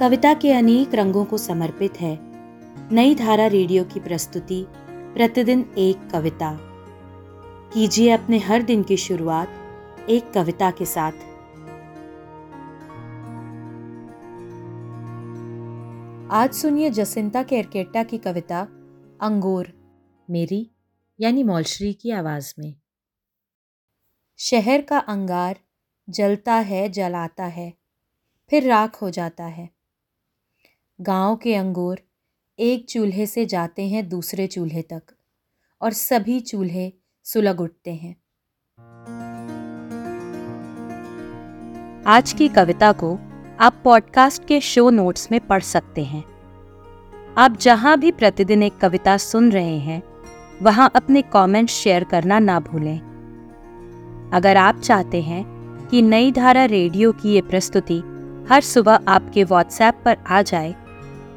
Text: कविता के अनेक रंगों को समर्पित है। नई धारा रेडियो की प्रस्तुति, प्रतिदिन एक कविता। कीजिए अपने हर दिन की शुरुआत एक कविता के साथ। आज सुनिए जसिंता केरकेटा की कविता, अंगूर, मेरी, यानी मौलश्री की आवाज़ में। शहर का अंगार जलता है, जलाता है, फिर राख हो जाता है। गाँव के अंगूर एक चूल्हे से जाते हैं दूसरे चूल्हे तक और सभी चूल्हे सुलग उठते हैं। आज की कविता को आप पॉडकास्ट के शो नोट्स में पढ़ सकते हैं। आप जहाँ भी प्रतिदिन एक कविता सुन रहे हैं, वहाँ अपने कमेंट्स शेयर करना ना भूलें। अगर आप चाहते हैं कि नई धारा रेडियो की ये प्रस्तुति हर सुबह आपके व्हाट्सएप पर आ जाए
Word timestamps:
कविता 0.00 0.34
के 0.34 0.52
अनेक 0.52 0.94
रंगों 0.94 1.24
को 1.24 1.38
समर्पित 1.38 2.00
है। 2.00 2.18
नई 2.94 3.14
धारा 3.14 3.46
रेडियो 3.46 3.84
की 3.84 4.00
प्रस्तुति, 4.00 4.66
प्रतिदिन 4.88 5.74
एक 5.78 6.10
कविता। 6.10 6.58
कीजिए 7.74 8.10
अपने 8.10 8.38
हर 8.38 8.62
दिन 8.62 8.82
की 8.82 8.96
शुरुआत 8.96 9.48
एक 10.08 10.32
कविता 10.32 10.70
के 10.70 10.84
साथ। 10.84 11.12
आज 16.32 16.52
सुनिए 16.52 16.90
जसिंता 16.90 17.42
केरकेटा 17.42 18.02
की 18.02 18.18
कविता, 18.18 18.60
अंगूर, 19.20 19.72
मेरी, 20.30 20.70
यानी 21.20 21.42
मौलश्री 21.42 21.92
की 21.92 22.10
आवाज़ 22.10 22.54
में। 22.58 22.74
शहर 24.38 24.82
का 24.82 24.98
अंगार 24.98 25.56
जलता 26.10 26.54
है, 26.54 26.88
जलाता 26.88 27.44
है, 27.44 27.74
फिर 28.50 28.68
राख 28.68 29.02
हो 29.02 29.10
जाता 29.10 29.44
है। 29.44 29.83
गाँव 31.00 31.36
के 31.36 31.54
अंगूर 31.54 32.00
एक 32.58 32.88
चूल्हे 32.88 33.26
से 33.26 33.46
जाते 33.46 33.88
हैं 33.88 34.08
दूसरे 34.08 34.46
चूल्हे 34.46 34.82
तक 34.82 35.02
और 35.82 35.92
सभी 35.92 36.40
चूल्हे 36.40 36.92
सुलग 37.24 37.60
उठते 37.60 37.94
हैं। 37.94 38.16
आज 42.06 42.32
की 42.32 42.48
कविता 42.48 42.92
को 42.92 43.18
आप 43.60 43.80
पॉडकास्ट 43.84 44.44
के 44.44 44.60
शो 44.60 44.90
नोट्स 44.90 45.32
में 45.32 45.40
पढ़ 45.40 45.62
सकते 45.62 46.04
हैं। 46.04 46.24
आप 47.38 47.56
जहाँ 47.56 47.98
भी 47.98 48.12
प्रतिदिन 48.12 48.62
एक 48.62 48.76
कविता 48.76 49.16
सुन 49.16 49.52
रहे 49.52 49.78
हैं, 49.78 50.02
वहाँ 50.62 50.92
अपने 50.96 51.22
कमेंट्स 51.22 51.72
शेयर 51.72 52.04
करना 52.04 52.38
ना 52.38 52.60
भूलें। 52.60 52.98
अगर 54.34 54.56
आप 54.56 54.80
चाहते 54.80 55.22
हैं 55.22 55.44
कि 55.86 56.02
नई 56.02 56.32
धारा 56.32 56.64
रेडियो 56.64 57.12
की 57.12 57.34
ये 57.34 57.42
प्रस्तुति 57.42 58.02
हर 58.48 58.60
सुबह 58.60 58.98
आपके 59.08 59.44
व्हाट्सएप 59.44 60.02
पर 60.04 60.16
आ 60.26 60.42
जाए 60.42 60.83